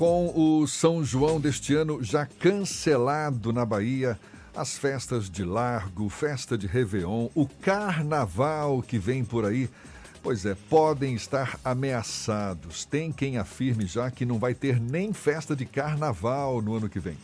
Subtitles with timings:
[0.00, 4.18] Com o São João deste ano já cancelado na Bahia,
[4.56, 9.68] as festas de largo, festa de Réveillon, o carnaval que vem por aí,
[10.22, 12.86] pois é, podem estar ameaçados.
[12.86, 16.98] Tem quem afirme já que não vai ter nem festa de carnaval no ano que
[16.98, 17.18] vem.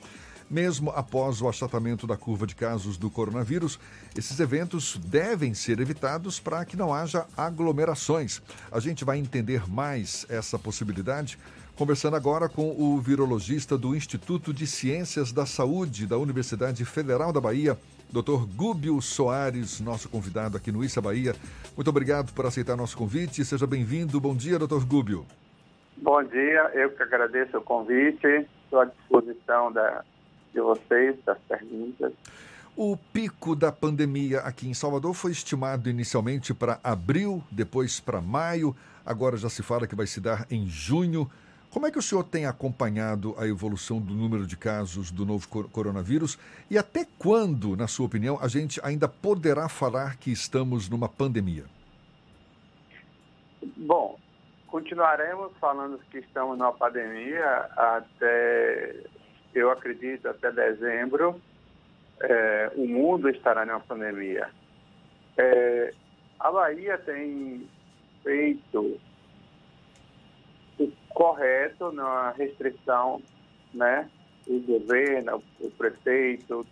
[0.50, 3.80] Mesmo após o achatamento da curva de casos do coronavírus,
[4.14, 8.42] esses eventos devem ser evitados para que não haja aglomerações.
[8.70, 11.38] A gente vai entender mais essa possibilidade
[11.76, 17.40] conversando agora com o virologista do Instituto de Ciências da Saúde da Universidade Federal da
[17.40, 17.76] Bahia,
[18.10, 18.46] Dr.
[18.56, 21.34] Gúbio Soares, nosso convidado aqui no Issa Bahia.
[21.76, 23.44] Muito obrigado por aceitar nosso convite.
[23.44, 24.18] Seja bem-vindo.
[24.18, 24.84] Bom dia, Dr.
[24.86, 25.26] Gúbio.
[25.98, 28.26] Bom dia, eu que agradeço o convite.
[28.64, 30.02] Estou à disposição da,
[30.54, 32.12] de vocês, das perguntas.
[32.74, 38.74] O pico da pandemia aqui em Salvador foi estimado inicialmente para abril, depois para maio,
[39.04, 41.30] agora já se fala que vai se dar em junho.
[41.70, 45.46] Como é que o senhor tem acompanhado a evolução do número de casos do novo
[45.68, 46.38] coronavírus
[46.70, 51.64] e até quando, na sua opinião, a gente ainda poderá falar que estamos numa pandemia?
[53.76, 54.18] Bom,
[54.68, 58.96] continuaremos falando que estamos numa pandemia até,
[59.54, 61.40] eu acredito, até dezembro.
[62.20, 64.48] É, o mundo estará numa pandemia.
[65.36, 65.92] É,
[66.40, 67.68] a Bahia tem
[68.22, 68.98] feito
[71.16, 73.22] correto na restrição,
[73.72, 74.06] né?
[74.46, 76.66] O governo, o prefeito,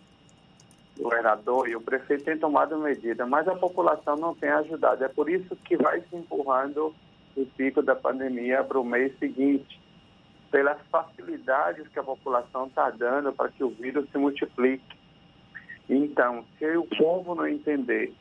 [0.95, 5.03] o governador e o prefeito têm tomado medida, mas a população não tem ajudado.
[5.03, 6.93] É por isso que vai se empurrando
[7.35, 9.81] o pico da pandemia para o mês seguinte,
[10.51, 14.95] pelas facilidades que a população está dando para que o vírus se multiplique.
[15.89, 18.13] Então, se o povo não entender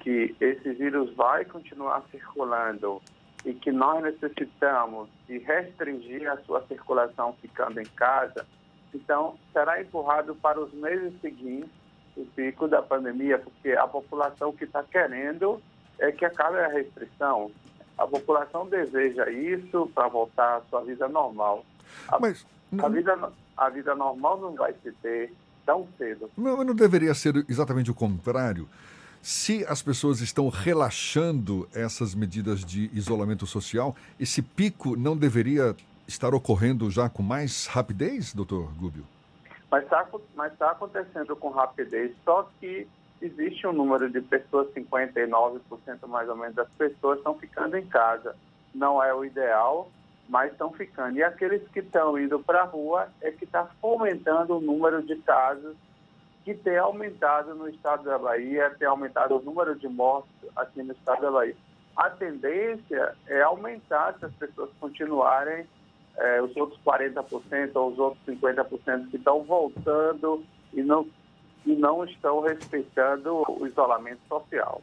[0.00, 3.02] que esse vírus vai continuar circulando
[3.46, 8.44] e que nós necessitamos de restringir a sua circulação ficando em casa,
[8.92, 11.70] então será empurrado para os meses seguintes
[12.16, 15.62] o pico da pandemia, porque a população que está querendo
[15.98, 17.52] é que acabe a restrição.
[17.96, 21.64] A população deseja isso para voltar à sua vida normal.
[22.08, 22.84] A, Mas, não...
[22.84, 25.32] a, vida, a vida normal não vai se ter
[25.64, 26.28] tão cedo.
[26.36, 28.68] Não, não deveria ser exatamente o contrário.
[29.28, 35.74] Se as pessoas estão relaxando essas medidas de isolamento social, esse pico não deveria
[36.06, 39.04] estar ocorrendo já com mais rapidez, doutor Gúbio?
[39.68, 42.86] Mas está mas tá acontecendo com rapidez, só que
[43.20, 48.36] existe um número de pessoas, 59% mais ou menos das pessoas estão ficando em casa.
[48.72, 49.90] Não é o ideal,
[50.28, 51.18] mas estão ficando.
[51.18, 55.16] E aqueles que estão indo para a rua é que está fomentando o número de
[55.16, 55.74] casos
[56.46, 60.92] que tem aumentado no estado da Bahia, tem aumentado o número de mortes aqui no
[60.92, 61.56] estado da Bahia.
[61.96, 65.66] A tendência é aumentar se as pessoas continuarem,
[66.16, 71.08] é, os outros 40% ou os outros 50% que estão voltando e não,
[71.66, 74.80] e não estão respeitando o isolamento social.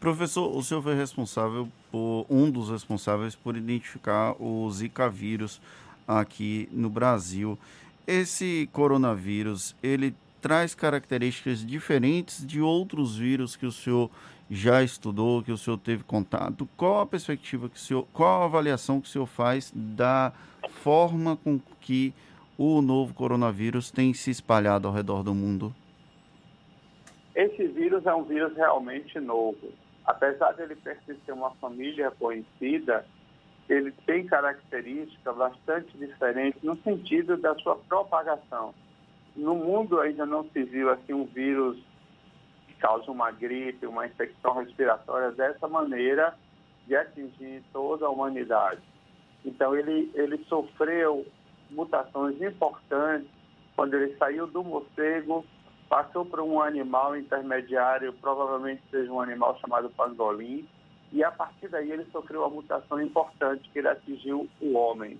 [0.00, 5.60] Professor, o senhor foi responsável por um dos responsáveis por identificar o Zika vírus
[6.08, 7.58] aqui no Brasil.
[8.06, 14.10] Esse coronavírus, ele traz características diferentes de outros vírus que o senhor
[14.50, 16.68] já estudou, que o senhor teve contato.
[16.76, 20.34] Qual a perspectiva que o senhor, qual a avaliação que o senhor faz da
[20.68, 22.12] forma com que
[22.58, 25.74] o novo coronavírus tem se espalhado ao redor do mundo?
[27.34, 29.72] Esse vírus é um vírus realmente novo.
[30.04, 33.06] Apesar de ele pertencer a uma família conhecida,
[33.66, 38.74] ele tem características bastante diferentes no sentido da sua propagação
[39.36, 41.76] no mundo ainda não se viu assim um vírus
[42.66, 46.34] que causa uma gripe, uma infecção respiratória dessa maneira
[46.86, 48.80] de atingir toda a humanidade.
[49.44, 51.26] Então ele ele sofreu
[51.70, 53.28] mutações importantes
[53.74, 55.44] quando ele saiu do morcego,
[55.88, 60.66] passou para um animal intermediário, provavelmente seja um animal chamado pangolim,
[61.12, 65.18] e a partir daí ele sofreu uma mutação importante que ele atingiu o homem.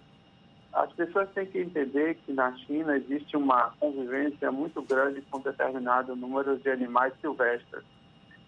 [0.74, 6.16] As pessoas têm que entender que na China existe uma convivência muito grande com determinado
[6.16, 7.84] número de animais silvestres.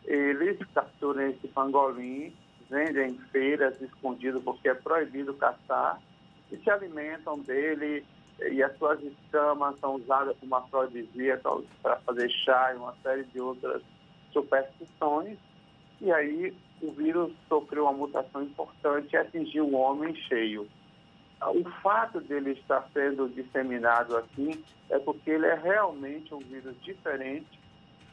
[0.04, 2.34] Eles capturam esse pangolim,
[2.68, 6.00] vendem em feiras escondido porque é proibido caçar
[6.50, 8.04] e se alimentam dele
[8.50, 11.48] e as suas escamas são usadas como afrodisíaca
[11.80, 13.82] para fazer chá e uma série de outras
[14.32, 15.38] superstições.
[16.00, 16.52] E aí
[16.82, 20.66] o vírus sofreu uma mutação importante e atingiu o homem cheio.
[21.40, 27.58] O fato dele estar sendo disseminado assim é porque ele é realmente um vírus diferente,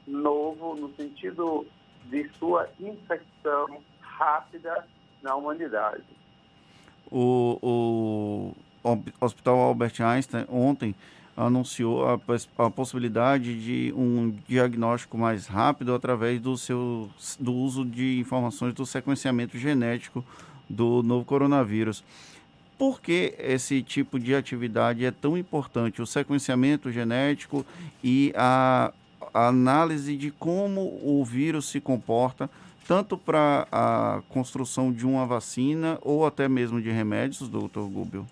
[0.05, 1.65] novo, no sentido
[2.05, 4.85] de sua infecção rápida
[5.21, 6.03] na humanidade.
[7.09, 8.53] O,
[8.83, 10.93] o, Hospital Albert Einstein ontem
[11.35, 12.19] anunciou a,
[12.57, 17.09] a, possibilidade de um diagnóstico mais rápido através do, seu,
[17.39, 20.23] do uso de informações do sequenciamento genético
[20.69, 22.03] do novo coronavírus.
[22.77, 26.01] Por que esse tipo de atividade é tão importante?
[26.01, 27.65] O sequenciamento genético
[28.03, 28.91] e a,
[29.33, 32.49] análise de como o vírus se comporta,
[32.87, 38.25] tanto para a construção de uma vacina ou até mesmo de remédios, doutor Gubel?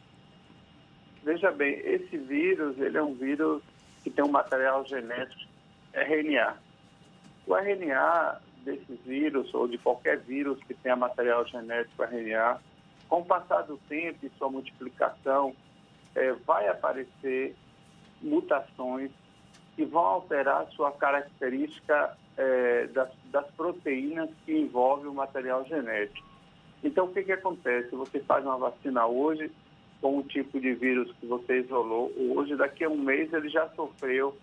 [1.23, 3.61] Veja bem, esse vírus, ele é um vírus
[4.03, 5.49] que tem um material genético
[5.93, 6.57] RNA.
[7.47, 12.59] O RNA desse vírus, ou de qualquer vírus que tenha material genético RNA,
[13.11, 15.53] com o passar do tempo e sua multiplicação,
[16.15, 17.53] é, vai aparecer
[18.21, 19.11] mutações
[19.75, 26.25] que vão alterar sua característica é, das, das, proteínas que envolvem o material genético.
[26.81, 27.93] Então, o que, que acontece?
[27.93, 29.51] Você faz uma vacina hoje,
[29.99, 33.67] com o tipo de vírus que você isolou hoje, daqui a um mês ele já
[33.71, 34.37] sofreu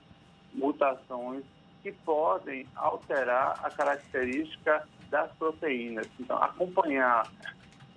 [0.53, 1.43] mutações
[1.83, 6.07] que podem alterar a característica das proteínas.
[6.21, 7.27] Então, acompanhar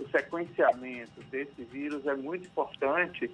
[0.02, 3.30] o sequenciamento desse vírus é muito importante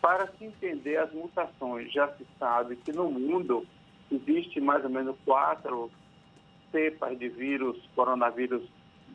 [0.00, 1.92] para se entender as mutações.
[1.92, 3.66] Já se sabe que no mundo
[4.10, 5.90] existe mais ou menos quatro
[6.70, 8.62] cepas de vírus, coronavírus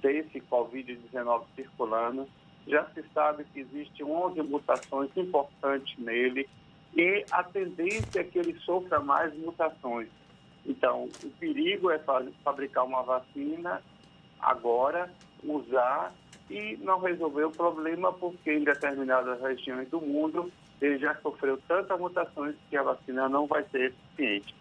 [0.02, 2.28] desse Covid-19 circulando
[2.70, 6.48] já se sabe que existem 11 mutações importantes nele
[6.96, 10.08] e a tendência é que ele sofra mais mutações.
[10.66, 12.00] Então, o perigo é
[12.44, 13.82] fabricar uma vacina
[14.40, 15.12] agora,
[15.44, 16.14] usar
[16.50, 20.52] e não resolver o problema, porque em determinadas regiões do mundo
[20.82, 24.56] ele já sofreu tantas mutações que a vacina não vai ser eficiente.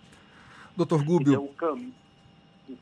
[0.76, 1.32] Doutor Gúbio.
[1.32, 1.94] Então, o caminho.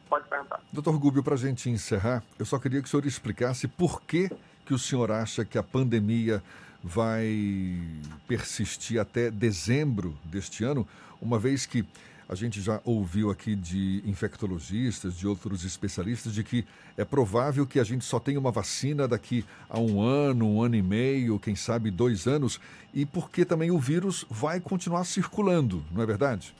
[0.09, 0.61] Pode perguntar.
[0.73, 4.29] Doutor Gúbio, para a gente encerrar, eu só queria que o senhor explicasse por que
[4.65, 6.43] que o senhor acha que a pandemia
[6.83, 7.81] vai
[8.27, 10.87] persistir até dezembro deste ano,
[11.23, 11.85] uma vez que
[12.29, 17.79] a gente já ouviu aqui de infectologistas, de outros especialistas, de que é provável que
[17.79, 21.55] a gente só tenha uma vacina daqui a um ano, um ano e meio, quem
[21.55, 22.61] sabe dois anos,
[22.93, 26.55] e porque também o vírus vai continuar circulando, não é verdade?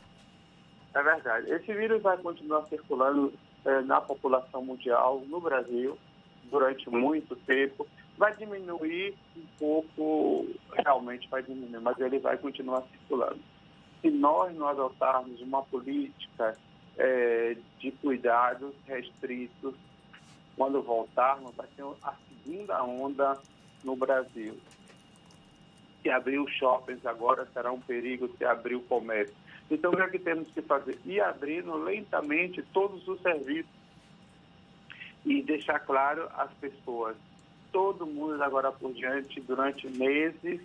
[0.95, 1.51] É verdade.
[1.51, 3.33] Esse vírus vai continuar circulando
[3.65, 5.99] é, na população mundial, no Brasil,
[6.51, 7.87] durante muito tempo.
[8.17, 13.41] Vai diminuir um pouco, realmente vai diminuir, mas ele vai continuar circulando.
[14.07, 16.57] Se nós não adotarmos uma política
[16.97, 19.75] é, de cuidados restritos,
[20.57, 23.37] quando voltarmos, vai ter a segunda onda
[23.83, 24.57] no Brasil.
[26.01, 29.35] Se abrir os shoppings agora será um perigo se abrir o comércio.
[29.69, 31.01] Então, o que é que temos que fazer?
[31.05, 33.73] Ir abrindo lentamente todos os serviços
[35.25, 37.17] e deixar claro às pessoas,
[37.73, 40.61] todo mundo agora por diante, durante meses,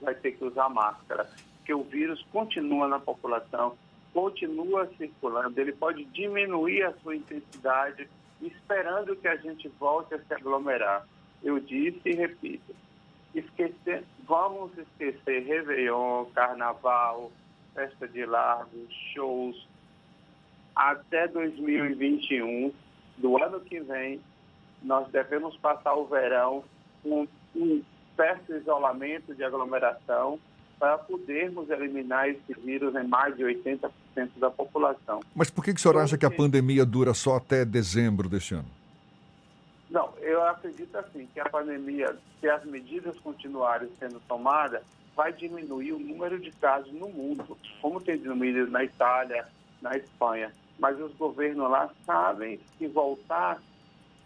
[0.00, 1.28] vai ter que usar máscara,
[1.66, 3.76] porque o vírus continua na população,
[4.14, 8.08] continua circulando, ele pode diminuir a sua intensidade,
[8.40, 11.04] esperando que a gente volte a se aglomerar.
[11.42, 12.72] Eu disse e repito,
[13.34, 17.32] esquecer, vamos esquecer Réveillon, Carnaval,
[17.74, 19.66] festa de largos, shows,
[20.76, 22.72] até 2021
[23.18, 24.20] do ano que vem,
[24.84, 26.62] nós devemos passar o verão
[27.02, 27.26] com
[27.56, 27.82] um
[28.14, 30.38] certo isolamento de aglomeração
[30.78, 33.90] para podermos eliminar esse vírus em mais de 80%
[34.36, 35.20] da população.
[35.34, 38.54] Mas por que, que o senhor acha que a pandemia dura só até dezembro deste
[38.54, 38.68] ano?
[39.90, 44.82] Não, eu acredito assim, que a pandemia, se as medidas continuarem sendo tomadas,
[45.14, 49.46] vai diminuir o número de casos no mundo, como tem diminuído na Itália,
[49.80, 53.60] na Espanha mas os governos lá sabem que voltar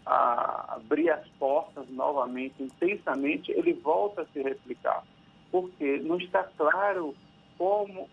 [0.05, 5.03] a abrir as portas novamente, intensamente, ele volta a se replicar.
[5.51, 7.15] Porque não está claro
[7.57, 8.09] como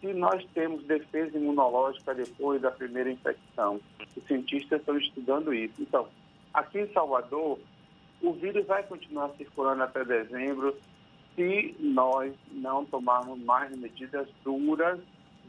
[0.00, 3.80] se nós temos defesa imunológica depois da primeira infecção.
[4.16, 5.74] Os cientistas estão estudando isso.
[5.80, 6.08] Então,
[6.54, 7.58] aqui em Salvador,
[8.22, 10.76] o vírus vai continuar circulando até dezembro
[11.34, 15.00] se nós não tomarmos mais medidas duras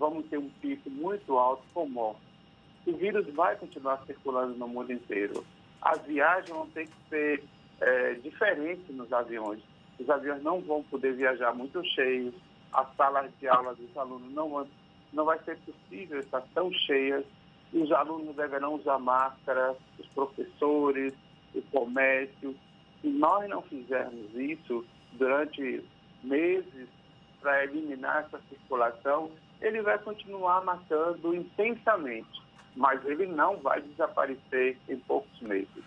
[0.01, 2.19] vamos ter um pico muito alto com morte.
[2.87, 5.45] O vírus vai continuar circulando no mundo inteiro.
[5.79, 7.43] As viagens vão ter que ser
[7.79, 9.61] é, diferentes nos aviões.
[10.01, 12.33] Os aviões não vão poder viajar muito cheios,
[12.73, 14.67] as salas de aula dos alunos não, vão,
[15.13, 17.23] não vai ser possível estar tão cheias,
[17.71, 21.13] os alunos deverão usar máscara, os professores,
[21.53, 22.55] o comércio.
[23.01, 25.83] Se nós não fizermos isso durante
[26.23, 26.89] meses
[27.39, 29.29] para eliminar essa circulação,
[29.61, 32.41] ele vai continuar matando intensamente,
[32.75, 35.83] mas ele não vai desaparecer em poucos meses.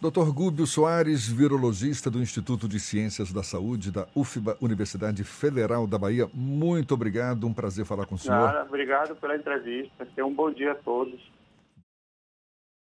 [0.00, 0.30] Dr.
[0.32, 6.28] Gúbio Soares, virologista do Instituto de Ciências da Saúde da UFBA, Universidade Federal da Bahia,
[6.32, 8.64] muito obrigado, um prazer falar com o senhor.
[8.68, 11.20] Obrigado pela entrevista, tenha um bom dia a todos.